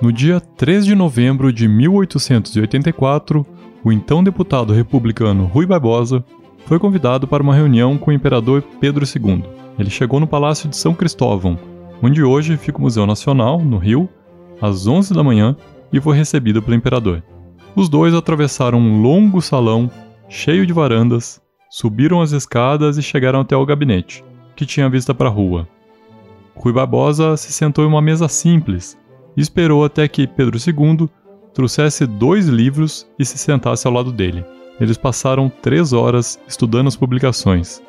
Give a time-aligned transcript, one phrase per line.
[0.00, 3.44] No dia 3 de novembro de 1884,
[3.84, 6.24] o então deputado republicano Rui Barbosa
[6.64, 9.44] foi convidado para uma reunião com o imperador Pedro II.
[9.78, 11.58] Ele chegou no Palácio de São Cristóvão,
[12.02, 14.08] onde hoje fica o Museu Nacional, no Rio,
[14.58, 15.54] às 11 da manhã
[15.92, 17.22] e foi recebido pelo imperador.
[17.76, 19.90] Os dois atravessaram um longo salão
[20.30, 24.24] cheio de varandas, subiram as escadas e chegaram até o gabinete,
[24.56, 25.68] que tinha vista para a rua.
[26.56, 28.98] Rui Barbosa se sentou em uma mesa simples
[29.36, 31.08] esperou até que Pedro II
[31.52, 34.44] trouxesse dois livros e se sentasse ao lado dele.
[34.80, 37.82] Eles passaram três horas estudando as publicações.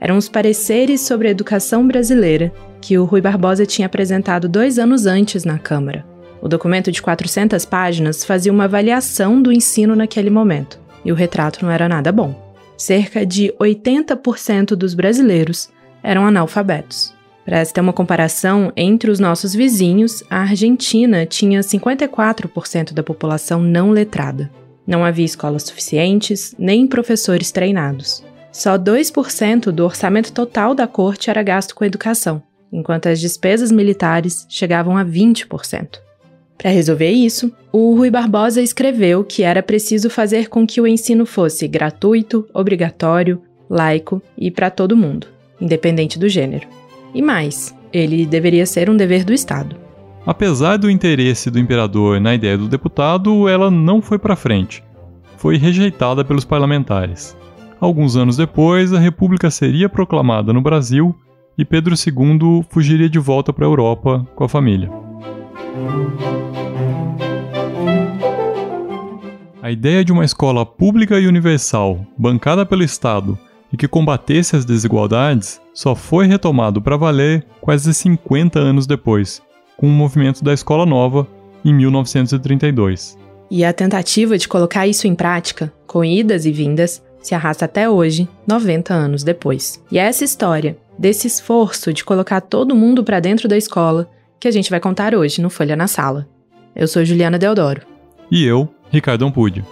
[0.00, 5.06] Eram os pareceres sobre a educação brasileira que o Rui Barbosa tinha apresentado dois anos
[5.06, 6.06] antes na Câmara.
[6.40, 11.64] O documento de 400 páginas fazia uma avaliação do ensino naquele momento, e o retrato
[11.64, 12.54] não era nada bom.
[12.76, 15.70] Cerca de 80% dos brasileiros
[16.02, 17.15] eram analfabetos.
[17.46, 23.62] Para se ter uma comparação, entre os nossos vizinhos, a Argentina tinha 54% da população
[23.62, 24.50] não letrada.
[24.84, 28.24] Não havia escolas suficientes, nem professores treinados.
[28.50, 34.44] Só 2% do orçamento total da corte era gasto com educação, enquanto as despesas militares
[34.48, 36.00] chegavam a 20%.
[36.58, 41.24] Para resolver isso, o Rui Barbosa escreveu que era preciso fazer com que o ensino
[41.24, 45.28] fosse gratuito, obrigatório, laico e para todo mundo,
[45.60, 46.66] independente do gênero.
[47.16, 49.74] E mais, ele deveria ser um dever do Estado.
[50.26, 54.84] Apesar do interesse do imperador na ideia do deputado, ela não foi para frente.
[55.38, 57.34] Foi rejeitada pelos parlamentares.
[57.80, 61.16] Alguns anos depois, a República seria proclamada no Brasil
[61.56, 64.90] e Pedro II fugiria de volta para a Europa com a família.
[69.62, 73.38] A ideia de uma escola pública e universal, bancada pelo Estado
[73.76, 79.42] e que combatesse as desigualdades, só foi retomado para valer quase 50 anos depois,
[79.76, 81.28] com o movimento da Escola Nova,
[81.62, 83.18] em 1932.
[83.50, 87.88] E a tentativa de colocar isso em prática, com idas e vindas, se arrasta até
[87.88, 89.82] hoje, 90 anos depois.
[89.92, 94.08] E é essa história, desse esforço de colocar todo mundo para dentro da escola,
[94.40, 96.26] que a gente vai contar hoje no Folha na Sala.
[96.74, 97.82] Eu sou Juliana Deodoro.
[98.30, 99.62] E eu, Ricardo Ampude.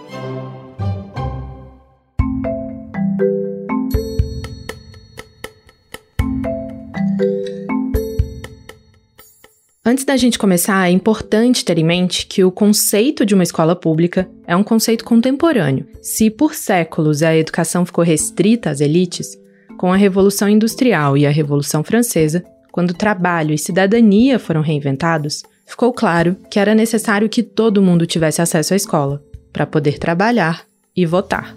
[9.87, 13.75] Antes da gente começar, é importante ter em mente que o conceito de uma escola
[13.75, 15.85] pública é um conceito contemporâneo.
[16.01, 19.37] Se por séculos a educação ficou restrita às elites,
[19.77, 25.93] com a Revolução Industrial e a Revolução Francesa, quando trabalho e cidadania foram reinventados, ficou
[25.93, 29.21] claro que era necessário que todo mundo tivesse acesso à escola,
[29.53, 30.65] para poder trabalhar
[30.95, 31.55] e votar.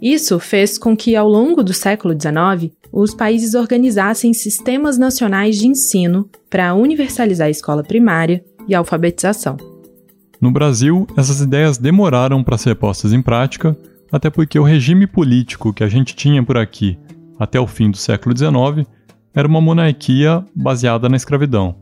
[0.00, 5.66] Isso fez com que, ao longo do século XIX, os países organizassem sistemas nacionais de
[5.66, 9.56] ensino para universalizar a escola primária e a alfabetização.
[10.40, 13.76] No Brasil, essas ideias demoraram para ser postas em prática,
[14.10, 16.98] até porque o regime político que a gente tinha por aqui
[17.38, 18.86] até o fim do século XIX
[19.34, 21.76] era uma monarquia baseada na escravidão.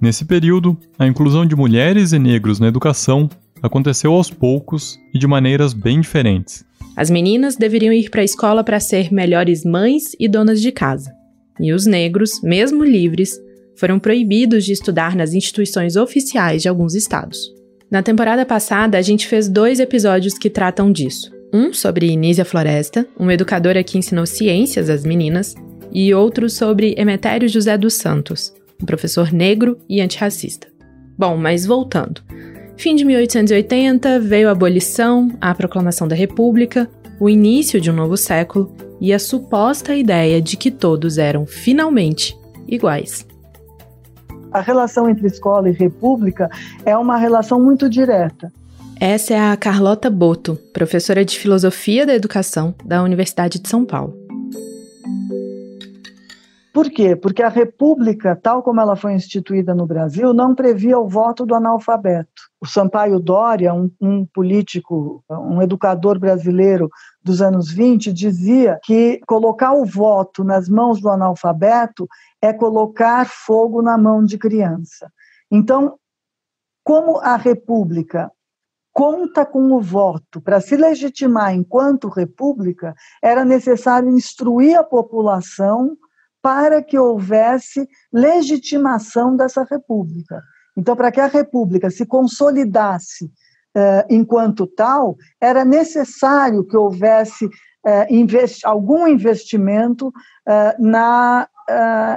[0.00, 3.28] Nesse período, a inclusão de mulheres e negros na educação
[3.62, 6.64] aconteceu aos poucos e de maneiras bem diferentes.
[6.96, 11.12] As meninas deveriam ir para a escola para ser melhores mães e donas de casa.
[11.60, 13.38] E os negros, mesmo livres,
[13.76, 17.38] foram proibidos de estudar nas instituições oficiais de alguns estados.
[17.90, 21.30] Na temporada passada, a gente fez dois episódios que tratam disso.
[21.52, 25.54] Um sobre Nísia Floresta, uma educadora que ensinou ciências às meninas,
[25.92, 28.52] e outro sobre Emetério José dos Santos,
[28.82, 30.66] um professor negro e antirracista.
[31.18, 32.22] Bom, mas voltando.
[32.76, 36.88] Fim de 1880 veio a abolição, a proclamação da República,
[37.20, 42.36] o início de um novo século e a suposta ideia de que todos eram finalmente
[42.66, 43.26] iguais.
[44.52, 46.50] A relação entre escola e república
[46.84, 48.52] é uma relação muito direta.
[49.00, 54.14] Essa é a Carlota Boto, professora de Filosofia da Educação da Universidade de São Paulo.
[56.72, 57.14] Por quê?
[57.14, 61.54] Porque a República, tal como ela foi instituída no Brasil, não previa o voto do
[61.54, 62.30] analfabeto.
[62.58, 66.88] O Sampaio Dória, um, um, político, um educador brasileiro
[67.22, 72.08] dos anos 20, dizia que colocar o voto nas mãos do analfabeto
[72.40, 75.12] é colocar fogo na mão de criança.
[75.50, 75.98] Então,
[76.82, 78.32] como a República
[78.94, 85.96] conta com o voto para se legitimar enquanto república, era necessário instruir a população
[86.42, 90.42] para que houvesse legitimação dessa república.
[90.76, 97.48] Então, para que a república se consolidasse uh, enquanto tal, era necessário que houvesse
[98.08, 100.12] investi algum investimento uh,
[100.78, 101.48] na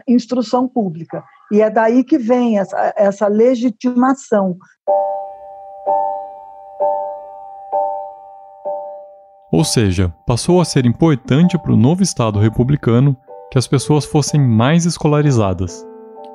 [0.08, 1.24] instrução pública.
[1.52, 4.58] E é daí que vem essa, essa legitimação.
[9.52, 13.18] Ou seja, passou a ser importante para o novo Estado republicano
[13.52, 15.86] que as pessoas fossem mais escolarizadas,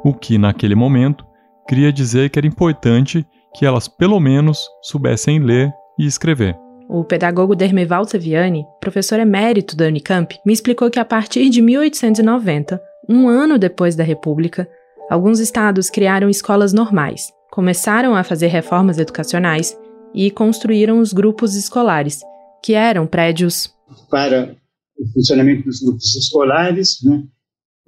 [0.05, 1.25] o que, naquele momento,
[1.69, 6.57] queria dizer que era importante que elas, pelo menos, soubessem ler e escrever.
[6.89, 12.81] O pedagogo Dermeval Saviani, professor emérito da Unicamp, me explicou que a partir de 1890,
[13.09, 14.69] um ano depois da República,
[15.09, 19.79] alguns estados criaram escolas normais, começaram a fazer reformas educacionais
[20.15, 22.21] e construíram os grupos escolares,
[22.63, 23.73] que eram prédios
[24.11, 24.55] para
[25.01, 27.23] o funcionamento dos grupos escolares, né?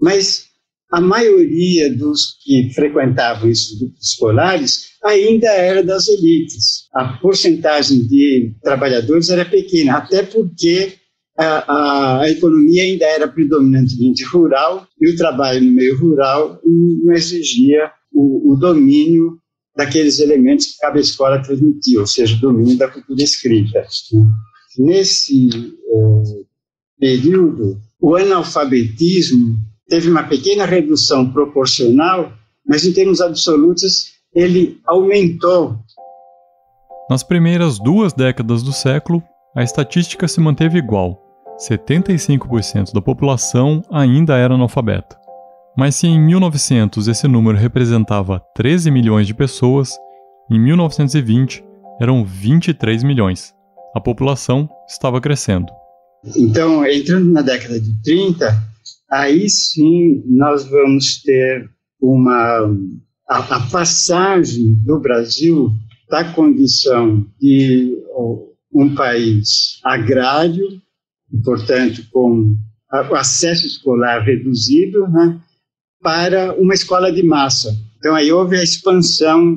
[0.00, 0.46] mas
[0.90, 6.88] a maioria dos que frequentavam esses grupos escolares ainda era das elites.
[6.94, 10.94] A porcentagem de trabalhadores era pequena, até porque
[11.38, 17.90] a, a, economia ainda era predominantemente rural e o trabalho no meio rural não exigia
[18.12, 19.38] o, o domínio
[19.74, 23.80] daqueles elementos que cada escola transmitia, ou seja, o domínio da cultura escrita.
[24.12, 24.26] Né?
[24.78, 26.42] Nesse eh,
[27.02, 29.56] período, o analfabetismo
[29.88, 32.32] teve uma pequena redução proporcional,
[32.64, 35.76] mas em termos absolutos ele aumentou.
[37.10, 39.20] Nas primeiras duas décadas do século,
[39.56, 41.20] a estatística se manteve igual.
[41.58, 45.18] 75% da população ainda era analfabeta.
[45.76, 49.98] Mas se em 1900 esse número representava 13 milhões de pessoas,
[50.48, 51.64] em 1920
[52.00, 53.52] eram 23 milhões.
[53.92, 55.81] A população estava crescendo.
[56.36, 58.62] Então, entrando na década de 30,
[59.10, 61.68] aí sim nós vamos ter
[62.00, 62.68] uma
[63.28, 65.72] a, a passagem do Brasil
[66.08, 67.98] da condição de
[68.72, 70.80] um país agrário,
[71.44, 72.54] portanto com
[73.12, 75.40] acesso escolar reduzido, né,
[76.02, 77.74] para uma escola de massa.
[77.98, 79.56] Então aí houve a expansão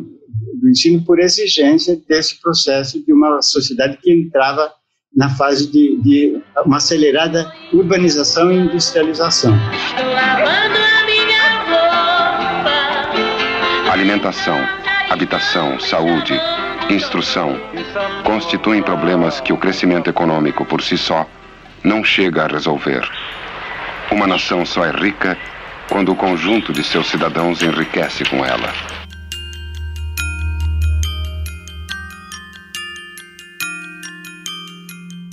[0.61, 4.71] do ensino por exigência desse processo de uma sociedade que entrava
[5.15, 9.53] na fase de, de uma acelerada urbanização e industrialização.
[13.91, 14.57] Alimentação,
[15.09, 16.39] habitação, saúde,
[16.89, 17.57] instrução
[18.23, 21.25] constituem problemas que o crescimento econômico por si só
[21.83, 23.07] não chega a resolver.
[24.11, 25.37] Uma nação só é rica
[25.89, 29.04] quando o conjunto de seus cidadãos enriquece com ela.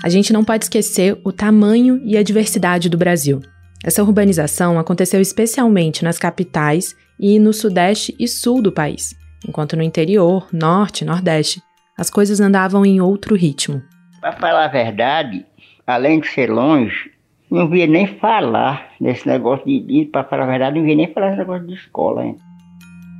[0.02, 3.40] A gente não pode esquecer o tamanho e a diversidade do Brasil.
[3.84, 9.14] Essa urbanização aconteceu especialmente nas capitais e no sudeste e sul do país,
[9.46, 11.62] enquanto no interior, norte e nordeste,
[11.96, 13.80] as coisas andavam em outro ritmo.
[14.20, 15.46] Para falar a verdade,
[15.86, 17.12] além de ser longe,
[17.48, 21.12] não via nem falar nesse negócio de, de para falar a verdade, não via nem
[21.12, 22.24] falar nesse negócio de escola.
[22.24, 22.36] Hein?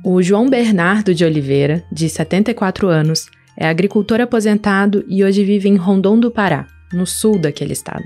[0.03, 5.75] O João Bernardo de Oliveira, de 74 anos, é agricultor aposentado e hoje vive em
[5.75, 8.05] Rondon do Pará, no sul daquele estado.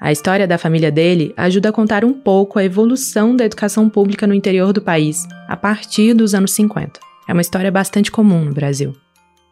[0.00, 4.26] A história da família dele ajuda a contar um pouco a evolução da educação pública
[4.26, 7.00] no interior do país a partir dos anos 50.
[7.26, 8.94] É uma história bastante comum no Brasil.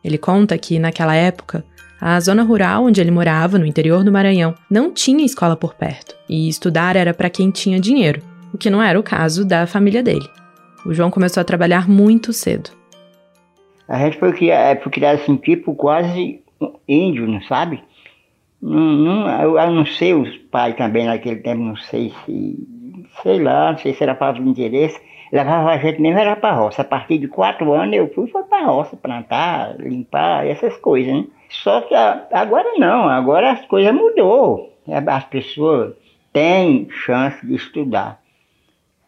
[0.05, 1.64] Ele conta que, naquela época,
[2.00, 6.17] a zona rural onde ele morava, no interior do Maranhão, não tinha escola por perto,
[6.29, 8.20] e estudar era para quem tinha dinheiro,
[8.53, 10.29] o que não era o caso da família dele.
[10.85, 12.71] O João começou a trabalhar muito cedo.
[13.89, 16.43] A gente foi criado, foi criado assim, tipo quase
[16.89, 17.83] índio, não sabe?
[18.61, 22.57] Não, não, eu, não sei os pais também naquele tempo, não sei se,
[23.23, 25.01] sei lá, não sei se era falta de interesse.
[25.33, 26.83] Levava a gente mesmo era para roça.
[26.83, 31.25] A partir de quatro anos eu fui para roça, plantar, limpar, essas coisas, né?
[31.49, 34.73] Só que agora não, agora as coisas mudou.
[35.07, 35.95] As pessoas
[36.33, 38.21] têm chance de estudar.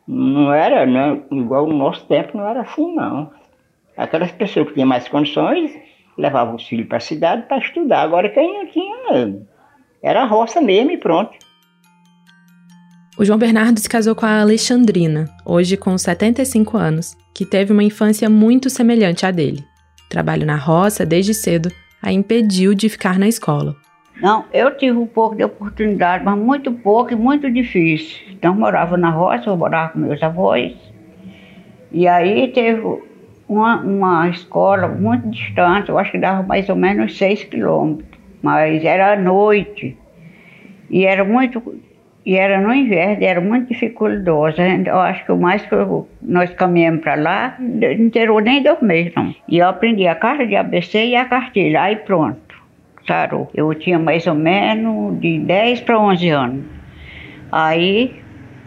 [0.06, 1.22] Não era, né?
[1.30, 3.30] igual no nosso tempo, não era assim não.
[3.96, 5.72] Aquelas pessoas que tinham mais condições
[6.18, 8.02] levava os filhos para a cidade para estudar.
[8.02, 9.44] Agora quem não tinha
[10.02, 11.32] era roça mesmo e pronto.
[13.16, 17.82] O João Bernardo se casou com a Alexandrina, hoje com 75 anos, que teve uma
[17.82, 19.64] infância muito semelhante à dele.
[20.10, 21.70] Trabalho na roça desde cedo
[22.02, 23.76] a impediu de ficar na escola.
[24.20, 28.18] Não, eu tive um pouco de oportunidade, mas muito pouco e muito difícil.
[28.30, 30.74] Então, morava na roça, eu morava com meus avós.
[31.90, 32.82] E aí teve
[33.54, 38.08] uma, uma escola muito distante, eu acho que dava mais ou menos seis quilômetros,
[38.42, 39.96] mas era à noite.
[40.90, 41.80] E era muito.
[42.26, 44.62] E era no inverno, era muito dificultosa.
[44.62, 49.12] Eu acho que o mais que eu, nós caminhamos para lá, não terou nem meses,
[49.14, 49.34] não.
[49.46, 52.54] E eu aprendi a carta de ABC e a cartilha, aí pronto,
[53.06, 53.50] sarou.
[53.54, 56.64] Eu tinha mais ou menos de 10 para 11 anos.
[57.52, 58.14] Aí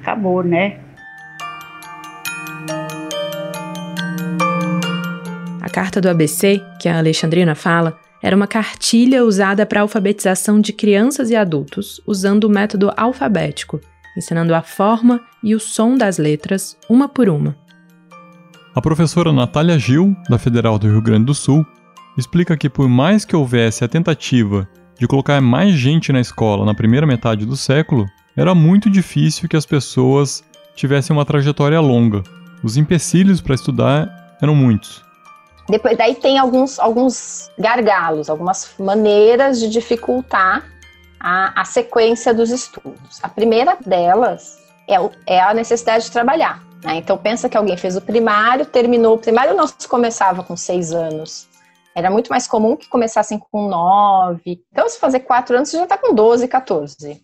[0.02, 0.78] acabou, né?
[5.68, 10.72] A carta do ABC, que a Alexandrina fala, era uma cartilha usada para alfabetização de
[10.72, 13.82] crianças e adultos, usando o método alfabético,
[14.18, 17.54] ensinando a forma e o som das letras, uma por uma.
[18.74, 21.66] A professora Natália Gil, da Federal do Rio Grande do Sul,
[22.18, 26.74] explica que por mais que houvesse a tentativa de colocar mais gente na escola na
[26.74, 28.06] primeira metade do século,
[28.38, 30.46] era muito difícil que as pessoas
[30.78, 32.24] tivessem uma trajetória longa.
[32.64, 35.06] Os empecilhos para estudar eram muitos.
[35.70, 40.66] Depois, daí tem alguns, alguns gargalos, algumas maneiras de dificultar
[41.20, 43.20] a, a sequência dos estudos.
[43.22, 44.58] A primeira delas
[44.88, 44.96] é,
[45.26, 46.64] é a necessidade de trabalhar.
[46.84, 46.96] Né?
[46.96, 50.94] Então, pensa que alguém fez o primário, terminou o primário, não se começava com seis
[50.94, 51.48] anos.
[51.94, 54.64] Era muito mais comum que começassem com nove.
[54.72, 57.22] Então, se fazer quatro anos, você já está com 12, 14.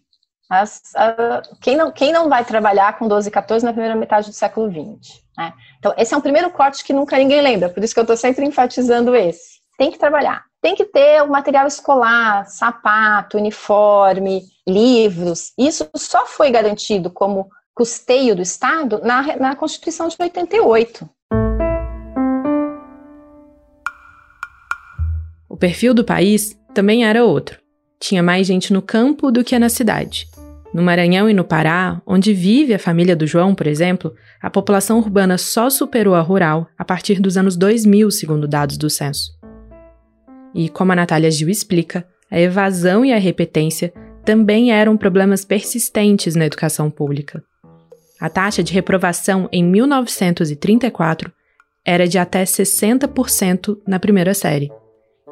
[0.49, 4.33] As, a, quem, não, quem não vai trabalhar com 12, 14 na primeira metade do
[4.33, 5.22] século XX?
[5.37, 5.53] Né?
[5.79, 8.17] Então, esse é um primeiro corte que nunca ninguém lembra, por isso que eu estou
[8.17, 9.61] sempre enfatizando esse.
[9.77, 15.51] Tem que trabalhar tem que ter o material escolar, sapato, uniforme, livros.
[15.57, 21.09] Isso só foi garantido como custeio do Estado na, na Constituição de 88.
[25.49, 27.59] O perfil do país também era outro.
[27.99, 30.29] Tinha mais gente no campo do que na cidade.
[30.73, 34.97] No Maranhão e no Pará, onde vive a família do João, por exemplo, a população
[34.97, 39.31] urbana só superou a rural a partir dos anos 2000, segundo dados do censo.
[40.55, 43.93] E, como a Natália Gil explica, a evasão e a repetência
[44.25, 47.43] também eram problemas persistentes na educação pública.
[48.19, 51.31] A taxa de reprovação em 1934
[51.85, 54.71] era de até 60% na primeira série.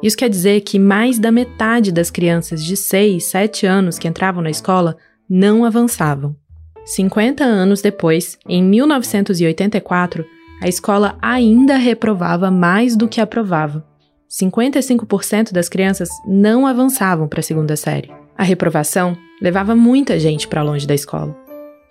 [0.02, 4.42] Isso quer dizer que mais da metade das crianças de 6, 7 anos que entravam
[4.42, 4.96] na escola
[5.34, 6.36] não avançavam.
[6.84, 10.26] 50 anos depois, em 1984,
[10.60, 13.82] a escola ainda reprovava mais do que aprovava.
[14.30, 18.10] 55% das crianças não avançavam para a segunda série.
[18.36, 21.34] A reprovação levava muita gente para longe da escola.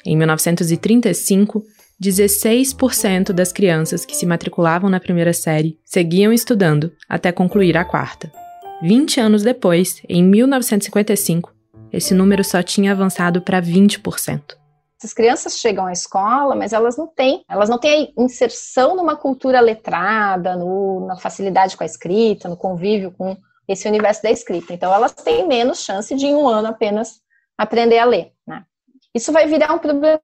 [0.05, 1.63] Em 1935,
[2.00, 8.31] 16% das crianças que se matriculavam na primeira série seguiam estudando até concluir a quarta.
[8.83, 11.51] 20 anos depois, em 1955,
[11.91, 14.55] esse número só tinha avançado para 20%.
[14.98, 19.60] Essas crianças chegam à escola, mas elas não têm, elas não têm inserção numa cultura
[19.60, 23.36] letrada, no, na facilidade com a escrita, no convívio com
[23.67, 24.74] esse universo da escrita.
[24.74, 27.19] Então, elas têm menos chance de em um ano apenas
[27.57, 28.31] aprender a ler.
[28.45, 28.63] Né?
[29.13, 30.21] Isso vai virar um problema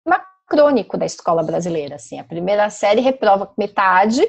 [0.47, 1.95] crônico da escola brasileira.
[1.95, 4.21] Assim, a primeira série reprova metade,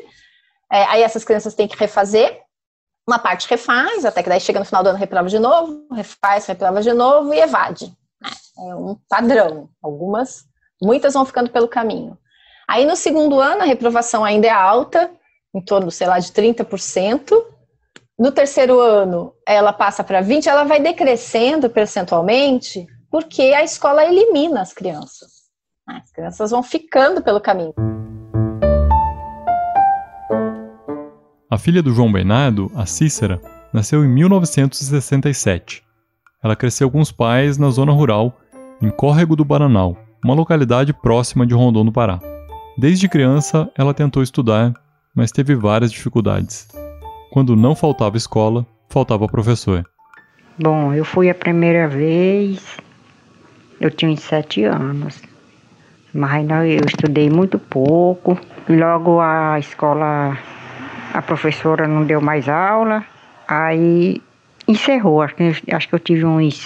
[0.73, 2.41] é, aí essas crianças têm que refazer,
[3.09, 6.47] uma parte refaz, até que daí chega no final do ano reprova de novo, refaz,
[6.47, 7.93] reprova de novo e evade
[8.59, 9.69] é um padrão.
[9.83, 10.45] Algumas,
[10.83, 12.19] muitas vão ficando pelo caminho.
[12.69, 15.11] Aí no segundo ano a reprovação ainda é alta,
[15.55, 17.33] em torno, sei lá, de 30%.
[18.19, 24.61] No terceiro ano ela passa para 20, ela vai decrescendo percentualmente, porque a escola elimina
[24.61, 25.39] as crianças.
[25.87, 27.98] As crianças vão ficando pelo caminho.
[31.51, 33.41] A filha do João Bernardo, a Cícera,
[33.73, 35.83] nasceu em 1967.
[36.45, 38.39] Ela cresceu com os pais na zona rural
[38.83, 42.21] em Córrego do Baranal, uma localidade próxima de Rondon no Pará.
[42.77, 44.75] Desde criança, ela tentou estudar,
[45.15, 46.69] mas teve várias dificuldades.
[47.33, 49.89] Quando não faltava escola, faltava professor.
[50.59, 52.77] Bom, eu fui a primeira vez,
[53.81, 55.23] eu tinha sete anos,
[56.13, 58.39] mas eu estudei muito pouco.
[58.69, 60.37] Logo a escola,
[61.13, 63.05] a professora não deu mais aula,
[63.47, 64.21] aí
[64.67, 65.23] encerrou.
[65.23, 66.59] Acho que, acho que eu tive uns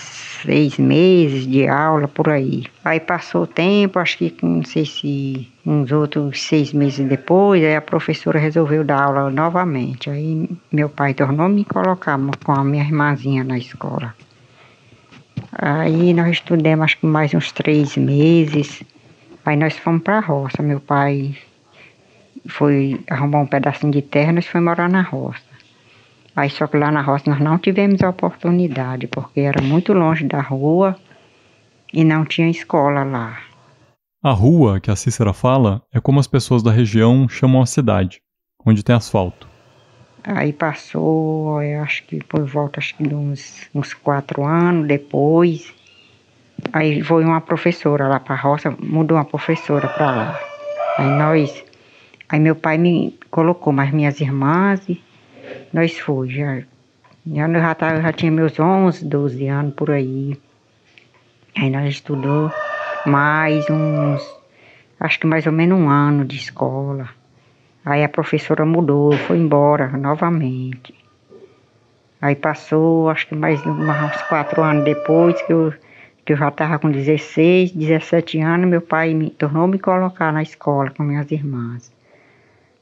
[0.42, 2.64] seis meses de aula por aí.
[2.84, 7.76] Aí passou o tempo, acho que não sei se uns outros seis meses depois, aí
[7.76, 10.10] a professora resolveu dar aula novamente.
[10.10, 14.14] Aí meu pai tornou me colocar com a minha irmãzinha na escola.
[15.52, 18.82] Aí nós estudamos acho que mais uns três meses.
[19.44, 20.62] Aí nós fomos para a roça.
[20.62, 21.36] Meu pai
[22.46, 25.42] foi arrumar um pedacinho de terra, nós fomos morar na roça.
[26.34, 30.24] Aí só que lá na roça nós não tivemos a oportunidade, porque era muito longe
[30.24, 30.96] da rua
[31.92, 33.38] e não tinha escola lá.
[34.22, 38.22] A rua que a Cícera fala é como as pessoas da região chamam a cidade,
[38.64, 39.48] onde tem asfalto.
[40.24, 45.74] Aí passou, eu acho que por volta acho que de uns, uns quatro anos depois,
[46.72, 50.40] aí foi uma professora lá para a roça, mudou uma professora para lá.
[50.98, 51.64] Aí nós,
[52.32, 54.98] aí meu pai me colocou mais minhas irmãs e
[55.70, 56.62] nós fomos, já,
[57.26, 60.40] já, já, tá, já tinha meus 11, 12 anos por aí.
[61.54, 62.50] Aí nós estudou
[63.04, 64.26] mais uns,
[64.98, 67.06] acho que mais ou menos um ano de escola.
[67.84, 70.94] Aí a professora mudou, foi embora novamente.
[72.18, 75.74] Aí passou, acho que mais uns quatro anos depois, que eu,
[76.24, 80.42] que eu já estava com 16, 17 anos, meu pai me tornou me colocar na
[80.42, 81.92] escola com minhas irmãs.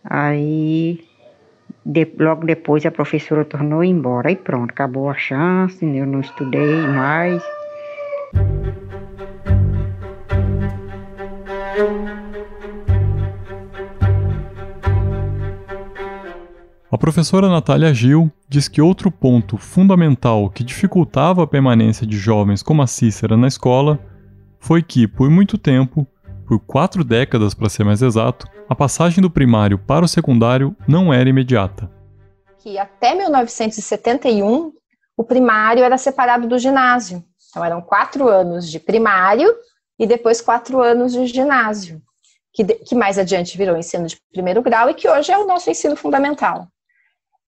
[0.05, 1.01] Aí,
[1.85, 4.29] de, logo depois, a professora tornou embora.
[4.29, 7.43] Aí pronto, acabou a chance, eu não estudei mais.
[16.93, 22.65] A professora Natália Gil diz que outro ponto fundamental que dificultava a permanência de jovens
[22.65, 24.01] como a Cícera na escola
[24.59, 26.05] foi que, por muito tempo,
[26.51, 31.15] por quatro décadas para ser mais exato, a passagem do primário para o secundário não
[31.15, 31.89] era imediata.
[32.59, 34.73] Que até 1971
[35.17, 37.23] o primário era separado do ginásio.
[37.49, 39.49] Então eram quatro anos de primário
[39.97, 42.03] e depois quatro anos de ginásio,
[42.53, 45.71] que, que mais adiante virou ensino de primeiro grau e que hoje é o nosso
[45.71, 46.67] ensino fundamental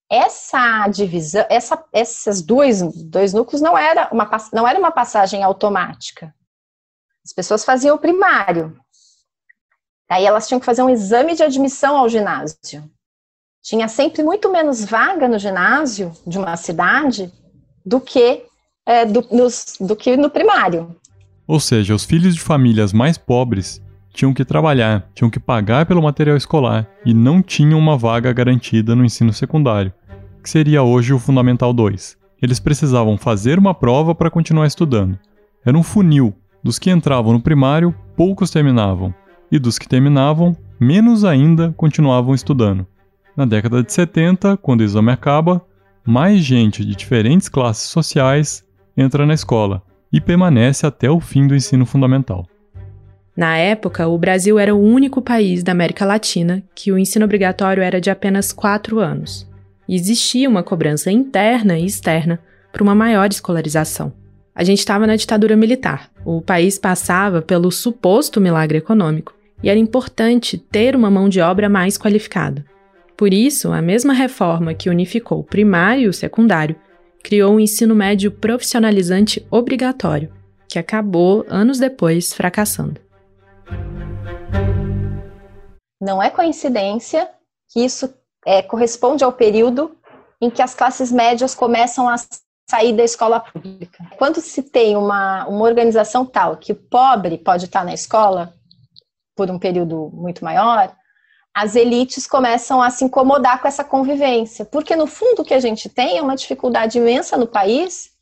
[0.09, 6.35] essa divisão, essa, esses dois, dois núcleos não era, uma, não era uma passagem automática.
[7.25, 8.77] As pessoas faziam o primário.
[10.13, 12.85] Aí elas tinham que fazer um exame de admissão ao ginásio.
[13.63, 17.33] Tinha sempre muito menos vaga no ginásio de uma cidade
[17.85, 18.43] do que,
[18.85, 20.95] é, do, nos, do que no primário.
[21.47, 23.81] Ou seja, os filhos de famílias mais pobres
[24.13, 28.95] tinham que trabalhar, tinham que pagar pelo material escolar e não tinham uma vaga garantida
[28.95, 29.93] no ensino secundário
[30.43, 32.17] que seria hoje o Fundamental 2.
[32.43, 35.19] Eles precisavam fazer uma prova para continuar estudando.
[35.65, 36.35] Era um funil.
[36.65, 39.15] Dos que entravam no primário, poucos terminavam,
[39.53, 42.87] e dos que terminavam, menos ainda continuavam estudando.
[43.37, 45.63] Na década de 70, quando o exame acaba,
[46.03, 48.65] mais gente de diferentes classes sociais
[48.97, 52.47] entra na escola e permanece até o fim do ensino fundamental.
[53.37, 57.83] Na época, o Brasil era o único país da América Latina que o ensino obrigatório
[57.83, 59.49] era de apenas quatro anos
[59.87, 62.41] e existia uma cobrança interna e externa
[62.73, 64.13] para uma maior escolarização.
[64.55, 69.79] A gente estava na ditadura militar, o país passava pelo suposto milagre econômico e era
[69.79, 72.65] importante ter uma mão de obra mais qualificada.
[73.17, 76.77] Por isso, a mesma reforma que unificou o primário e o secundário
[77.23, 80.33] criou um ensino médio profissionalizante obrigatório,
[80.69, 83.01] que acabou, anos depois, fracassando.
[86.01, 87.29] Não é coincidência
[87.73, 88.13] que isso
[88.45, 89.97] é, corresponde ao período
[90.41, 92.17] em que as classes médias começam a
[92.69, 94.05] sair da escola pública.
[94.19, 98.53] Quando se tem uma, uma organização tal que o pobre pode estar na escola
[99.43, 100.95] por um período muito maior,
[101.53, 105.59] as elites começam a se incomodar com essa convivência, porque no fundo o que a
[105.59, 108.13] gente tem é uma dificuldade imensa no país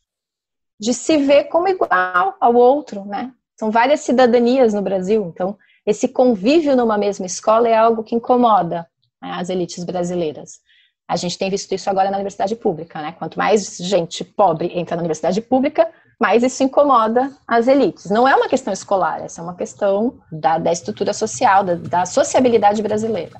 [0.79, 3.31] de se ver como igual ao outro, né?
[3.55, 5.55] São várias cidadanias no Brasil, então
[5.85, 8.87] esse convívio numa mesma escola é algo que incomoda
[9.21, 10.59] né, as elites brasileiras.
[11.07, 13.11] A gente tem visto isso agora na universidade pública, né?
[13.11, 15.87] Quanto mais gente pobre entra na universidade pública,
[16.21, 18.11] mais isso incomoda as elites.
[18.11, 22.05] Não é uma questão escolar, essa é uma questão da, da estrutura social, da, da
[22.05, 23.31] sociabilidade brasileira.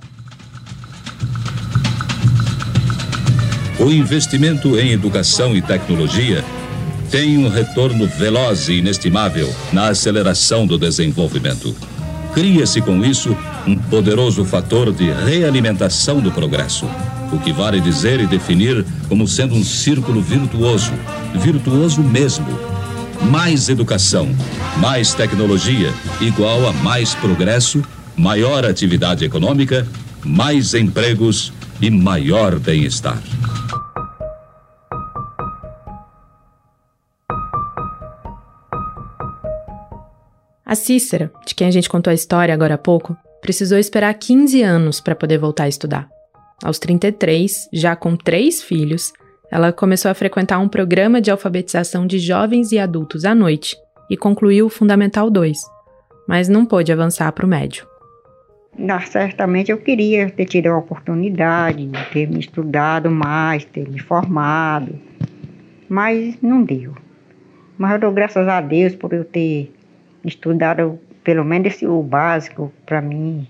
[3.80, 6.44] O investimento em educação e tecnologia
[7.12, 11.76] tem um retorno veloz e inestimável na aceleração do desenvolvimento.
[12.34, 16.88] Cria-se com isso um poderoso fator de realimentação do progresso,
[17.32, 20.92] o que vale dizer e definir como sendo um círculo virtuoso,
[21.36, 22.48] virtuoso mesmo.
[23.30, 24.30] Mais educação,
[24.80, 27.84] mais tecnologia, igual a mais progresso,
[28.16, 29.88] maior atividade econômica,
[30.26, 33.22] mais empregos e maior bem-estar.
[40.66, 44.62] A Cícera, de quem a gente contou a história agora há pouco, precisou esperar 15
[44.62, 46.08] anos para poder voltar a estudar.
[46.64, 49.12] Aos 33, já com três filhos,
[49.52, 53.76] ela começou a frequentar um programa de alfabetização de jovens e adultos à noite
[54.10, 55.58] e concluiu o Fundamental 2,
[56.28, 57.88] mas não pôde avançar para o médio.
[58.78, 64.00] Não, certamente eu queria ter tido a oportunidade de ter me estudado mais, ter me
[64.00, 64.98] formado,
[65.90, 66.96] mas não deu.
[67.78, 69.74] Mas eu dou graças a Deus por eu ter
[70.24, 73.48] estudado pelo menos esse, o básico para mim,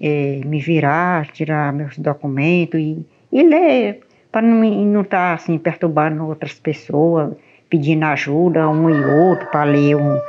[0.00, 4.00] é, me virar, tirar meus documentos e, e ler,
[4.30, 7.34] para não estar tá, assim, perturbando outras pessoas,
[7.68, 10.20] pedindo ajuda um e outro para ler um,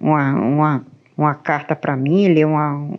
[0.00, 2.90] uma, uma, uma carta para mim, ler uma.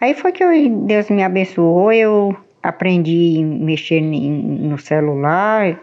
[0.00, 0.50] Aí foi que eu,
[0.86, 5.78] Deus me abençoou, eu aprendi a mexer no celular,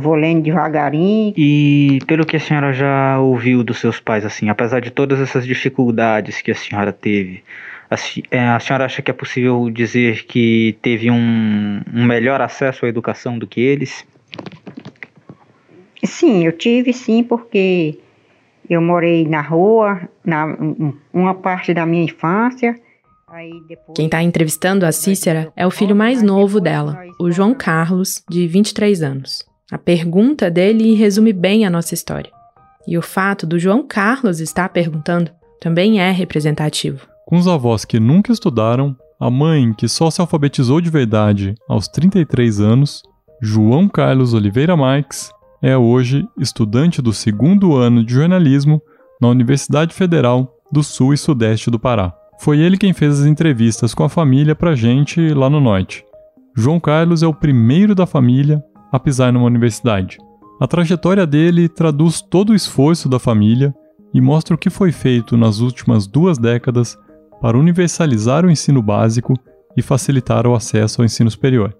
[0.00, 1.32] vou lendo devagarinho.
[1.36, 5.46] E pelo que a senhora já ouviu dos seus pais, assim, apesar de todas essas
[5.46, 7.42] dificuldades que a senhora teve,
[7.90, 7.96] A,
[8.30, 12.88] é, a, senhora acha que é possível dizer que teve um, um melhor acesso à
[12.88, 14.06] educação do que eles?
[16.04, 17.98] Sim, eu tive sim, porque
[18.68, 20.46] eu morei na rua, na
[21.12, 22.74] uma parte da minha infância.
[23.68, 23.96] Depois...
[23.96, 28.46] Quem está entrevistando a Cícera é o filho mais novo dela, o João Carlos, de
[28.46, 29.55] 23 anos.
[29.70, 32.30] A pergunta dele resume bem a nossa história.
[32.86, 37.04] E o fato do João Carlos estar perguntando também é representativo.
[37.26, 41.88] Com os avós que nunca estudaram, a mãe que só se alfabetizou de verdade aos
[41.88, 43.02] 33 anos,
[43.42, 48.80] João Carlos Oliveira Marques, é hoje estudante do segundo ano de jornalismo
[49.20, 52.14] na Universidade Federal do Sul e Sudeste do Pará.
[52.38, 56.04] Foi ele quem fez as entrevistas com a família pra gente lá no Norte.
[56.56, 60.18] João Carlos é o primeiro da família a pisar numa universidade.
[60.60, 63.74] A trajetória dele traduz todo o esforço da família
[64.14, 66.96] e mostra o que foi feito nas últimas duas décadas
[67.40, 69.34] para universalizar o ensino básico
[69.76, 71.76] e facilitar o acesso ao ensino superior.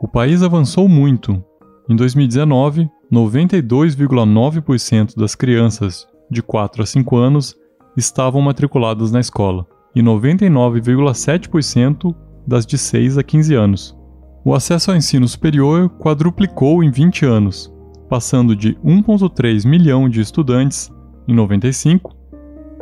[0.00, 1.44] O país avançou muito.
[1.88, 7.56] Em 2019, 92,9% das crianças de 4 a 5 anos
[7.96, 12.14] estavam matriculadas na escola e 99,7%
[12.46, 13.97] das de 6 a 15 anos.
[14.44, 17.72] O acesso ao ensino superior quadruplicou em 20 anos,
[18.08, 20.90] passando de 1,3 milhão de estudantes
[21.26, 22.16] em 95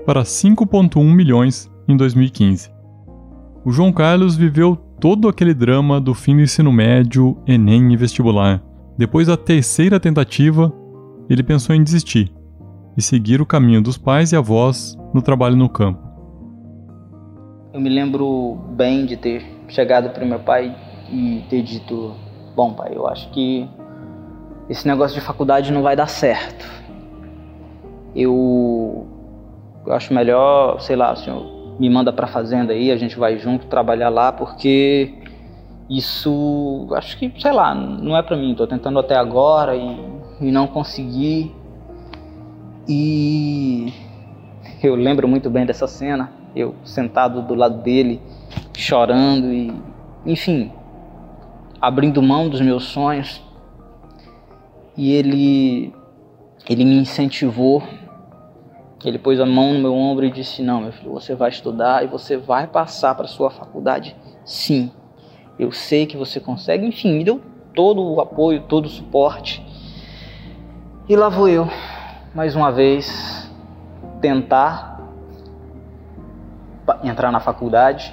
[0.04, 2.70] para 5,1 milhões em 2015.
[3.64, 8.62] O João Carlos viveu todo aquele drama do fim do ensino médio, Enem e vestibular.
[8.96, 10.72] Depois da terceira tentativa,
[11.28, 12.32] ele pensou em desistir
[12.96, 16.00] e seguir o caminho dos pais e avós no trabalho no campo.
[17.74, 20.74] Eu me lembro bem de ter chegado para meu pai
[21.10, 22.14] e ter dito:
[22.54, 23.68] Bom, pai, eu acho que
[24.68, 26.66] esse negócio de faculdade não vai dar certo.
[28.14, 29.06] Eu,
[29.86, 33.38] eu acho melhor, sei lá, o senhor me manda para fazenda aí, a gente vai
[33.38, 35.14] junto trabalhar lá, porque
[35.88, 38.54] isso, acho que, sei lá, não é para mim.
[38.54, 40.00] Tô tentando até agora e,
[40.40, 41.54] e não consegui.
[42.88, 43.92] E
[44.82, 48.20] eu lembro muito bem dessa cena, eu sentado do lado dele,
[48.76, 49.72] chorando e,
[50.24, 50.72] enfim,
[51.80, 53.42] abrindo mão dos meus sonhos.
[54.96, 55.92] E ele
[56.68, 57.82] ele me incentivou.
[59.04, 62.04] Ele pôs a mão no meu ombro e disse: "Não, meu filho, você vai estudar
[62.04, 64.16] e você vai passar para sua faculdade.
[64.44, 64.90] Sim.
[65.58, 66.86] Eu sei que você consegue".
[66.86, 67.40] Enfim, me deu
[67.74, 69.64] todo o apoio, todo o suporte.
[71.08, 71.68] E lá vou eu,
[72.34, 73.48] mais uma vez,
[74.20, 75.00] tentar
[77.04, 78.12] entrar na faculdade.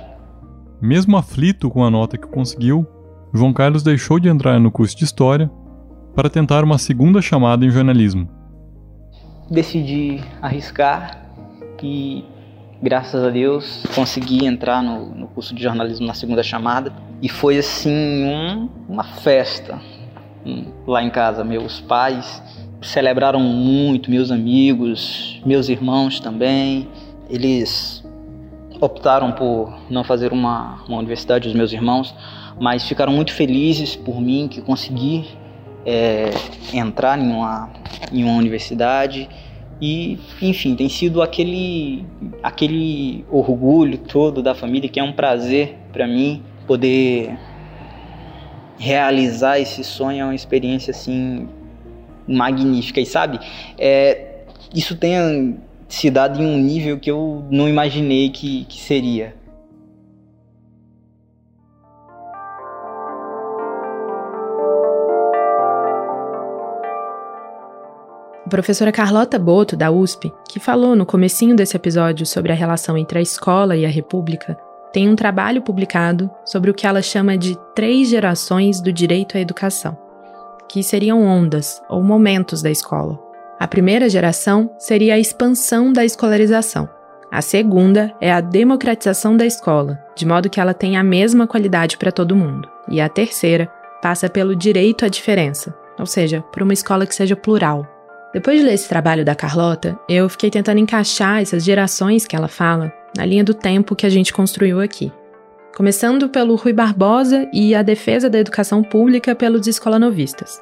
[0.80, 2.86] Mesmo aflito com a nota que conseguiu,
[3.34, 5.50] João Carlos deixou de entrar no curso de História
[6.16, 8.30] para tentar uma segunda chamada em jornalismo.
[9.50, 11.26] Decidi arriscar
[11.82, 12.24] e,
[12.82, 16.94] graças a Deus, consegui entrar no, no curso de jornalismo na segunda chamada.
[17.24, 19.82] E foi assim um, uma festa
[20.86, 21.44] lá em casa.
[21.44, 22.42] Meus pais
[22.84, 26.88] celebraram muito, meus amigos, meus irmãos também.
[27.28, 28.04] Eles
[28.80, 32.14] optaram por não fazer uma, uma universidade, os meus irmãos,
[32.60, 35.26] mas ficaram muito felizes por mim que consegui
[35.86, 36.32] é,
[36.74, 37.70] entrar em uma,
[38.12, 39.30] em uma universidade.
[39.82, 42.06] E enfim tem sido aquele
[42.42, 47.38] aquele orgulho todo da família que é um prazer para mim poder
[48.78, 50.22] realizar esse sonho.
[50.22, 51.50] É uma experiência assim
[52.28, 53.02] magnífica.
[53.02, 53.40] E sabe
[53.78, 55.58] é, isso tem
[55.90, 59.36] se dado em um nível que eu não imaginei que, que seria
[68.54, 73.18] professora Carlota Boto, da USP, que falou no comecinho desse episódio sobre a relação entre
[73.18, 74.56] a escola e a república,
[74.92, 79.40] tem um trabalho publicado sobre o que ela chama de três gerações do direito à
[79.40, 79.98] educação,
[80.70, 83.20] que seriam ondas ou momentos da escola.
[83.60, 86.88] A primeira geração seria a expansão da escolarização.
[87.32, 91.98] A segunda é a democratização da escola, de modo que ela tenha a mesma qualidade
[91.98, 92.70] para todo mundo.
[92.88, 93.68] E a terceira
[94.00, 97.88] passa pelo direito à diferença, ou seja, por uma escola que seja plural,
[98.34, 102.48] depois de ler esse trabalho da Carlota, eu fiquei tentando encaixar essas gerações que ela
[102.48, 105.12] fala na linha do tempo que a gente construiu aqui.
[105.76, 110.60] Começando pelo Rui Barbosa e a defesa da educação pública pelos escolanovistas.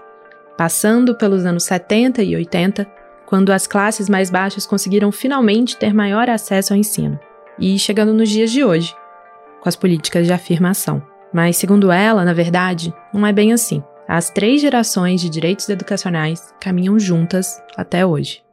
[0.57, 2.85] Passando pelos anos 70 e 80,
[3.25, 7.17] quando as classes mais baixas conseguiram finalmente ter maior acesso ao ensino.
[7.57, 8.93] E chegando nos dias de hoje,
[9.61, 11.01] com as políticas de afirmação.
[11.33, 13.81] Mas, segundo ela, na verdade, não é bem assim.
[14.13, 18.43] As três gerações de direitos educacionais caminham juntas até hoje.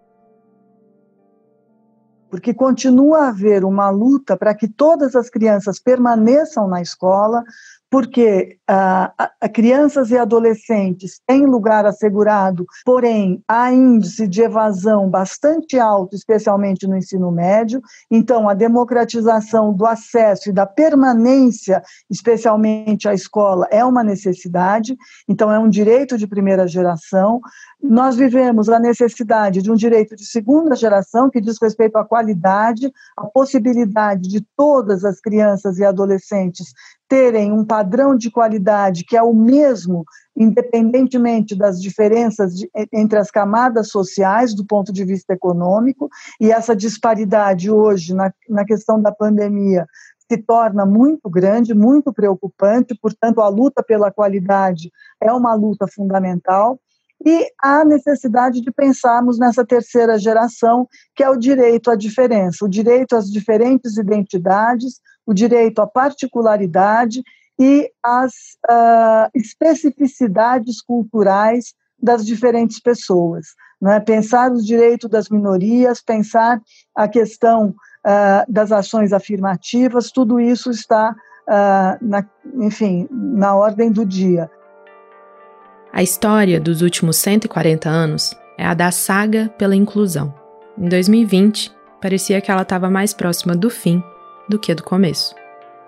[2.31, 7.43] porque continua a haver uma luta para que todas as crianças permaneçam na escola,
[7.91, 15.79] porque ah, a, crianças e adolescentes têm lugar assegurado, porém há índice de evasão bastante
[15.79, 17.81] alto, especialmente no ensino médio.
[18.11, 24.95] Então, a democratização do acesso e da permanência, especialmente à escola, é uma necessidade.
[25.27, 27.41] Então, é um direito de primeira geração.
[27.83, 32.93] Nós vivemos a necessidade de um direito de segunda geração, que diz respeito à qualidade,
[33.17, 36.67] à possibilidade de todas as crianças e adolescentes
[37.09, 40.05] terem um padrão de qualidade que é o mesmo,
[40.37, 46.09] independentemente das diferenças de, entre as camadas sociais do ponto de vista econômico,
[46.41, 49.87] e essa disparidade hoje, na, na questão da pandemia,
[50.31, 54.91] se torna muito grande, muito preocupante, portanto, a luta pela qualidade
[55.23, 56.79] é uma luta fundamental.
[57.25, 62.69] E há necessidade de pensarmos nessa terceira geração, que é o direito à diferença, o
[62.69, 67.23] direito às diferentes identidades, o direito à particularidade
[67.61, 68.33] e às
[68.67, 73.49] uh, especificidades culturais das diferentes pessoas.
[73.79, 74.01] Né?
[74.01, 76.63] Pensar os direitos das minorias, pensar
[76.97, 77.75] a questão
[78.07, 84.51] uh, das ações afirmativas, tudo isso está, uh, na, enfim, na ordem do dia.
[85.93, 90.33] A história dos últimos 140 anos é a da saga pela inclusão.
[90.79, 94.03] Em 2020, parecia que ela estava mais próxima do fim
[94.49, 95.35] do que do começo.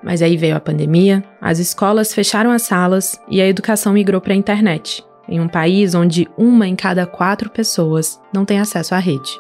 [0.03, 4.33] Mas aí veio a pandemia, as escolas fecharam as salas e a educação migrou para
[4.33, 8.99] a internet, em um país onde uma em cada quatro pessoas não tem acesso à
[8.99, 9.39] rede.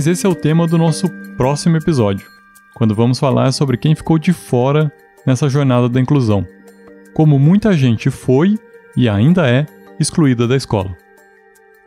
[0.00, 2.26] Mas esse é o tema do nosso próximo episódio,
[2.74, 4.90] quando vamos falar sobre quem ficou de fora
[5.26, 6.46] nessa jornada da inclusão.
[7.12, 8.58] Como muita gente foi
[8.96, 9.66] e ainda é
[10.00, 10.96] excluída da escola.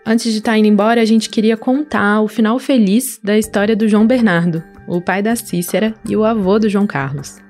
[0.05, 3.75] Antes de estar tá indo embora, a gente queria contar o final feliz da história
[3.75, 7.41] do João Bernardo, o pai da Cícera e o avô do João Carlos.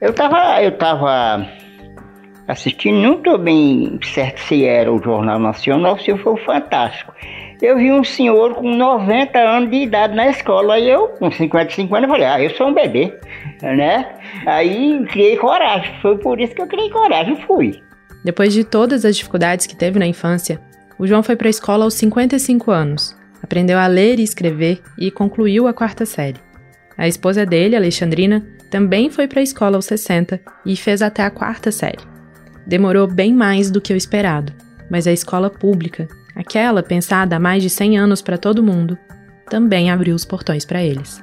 [0.00, 1.46] Eu tava, eu tava
[2.48, 7.12] assistindo, não estou bem certo se era o Jornal Nacional ou se foi o Fantástico
[7.62, 11.94] eu vi um senhor com 90 anos de idade na escola, e eu, com 55
[11.94, 13.16] anos, falei, ah, eu sou um bebê,
[13.62, 14.16] né?
[14.44, 17.80] Aí criei coragem, foi por isso que eu criei coragem e fui.
[18.24, 20.60] Depois de todas as dificuldades que teve na infância,
[20.98, 25.10] o João foi para a escola aos 55 anos, aprendeu a ler e escrever e
[25.10, 26.40] concluiu a quarta série.
[26.98, 31.30] A esposa dele, Alexandrina, também foi para a escola aos 60 e fez até a
[31.30, 31.98] quarta série.
[32.66, 34.52] Demorou bem mais do que o esperado,
[34.90, 38.98] mas a escola pública aquela pensada há mais de 100 anos para todo mundo,
[39.48, 41.22] também abriu os portões para eles.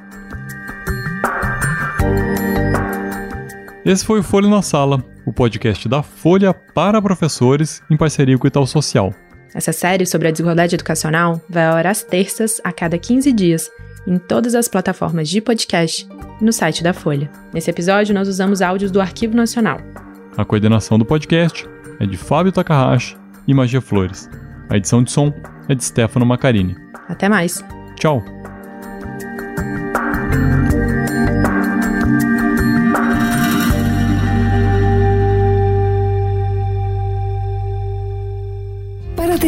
[3.86, 8.46] Esse foi o Folha na Sala, o podcast da Folha para professores em parceria com
[8.46, 9.14] o Itaú Social.
[9.54, 13.72] Essa série sobre a desigualdade educacional vai ao ar às terças a cada 15 dias
[14.06, 16.08] em todas as plataformas de podcast
[16.40, 17.30] e no site da Folha.
[17.54, 19.80] Nesse episódio, nós usamos áudios do Arquivo Nacional.
[20.38, 21.68] A coordenação do podcast
[22.00, 23.18] é de Fábio Takahashi
[23.48, 24.30] e Magia Flores.
[24.70, 25.34] A edição de som
[25.68, 26.78] é de Stefano Macarini.
[27.08, 27.64] Até mais.
[27.96, 28.24] Tchau.